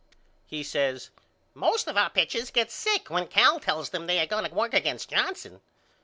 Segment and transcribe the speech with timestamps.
[0.47, 1.11] He says
[1.53, 4.73] Most of our pitchers get sick when Cal tells them they are going to work
[4.73, 5.61] against Johnson.